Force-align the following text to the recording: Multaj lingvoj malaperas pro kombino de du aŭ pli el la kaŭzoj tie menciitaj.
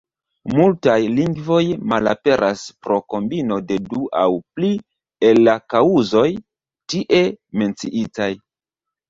Multaj 0.59 0.93
lingvoj 1.17 1.59
malaperas 1.91 2.63
pro 2.85 2.97
kombino 3.15 3.59
de 3.73 3.77
du 3.91 4.01
aŭ 4.23 4.25
pli 4.57 4.73
el 5.29 5.43
la 5.49 5.55
kaŭzoj 5.75 6.25
tie 6.95 7.23
menciitaj. 7.63 8.33